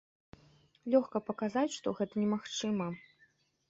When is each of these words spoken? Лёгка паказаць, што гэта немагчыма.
Лёгка 0.95 1.23
паказаць, 1.29 1.65
што 1.79 1.97
гэта 2.01 2.13
немагчыма. 2.25 2.93